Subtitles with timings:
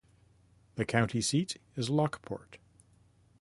[0.77, 2.57] The county seat is Lockport.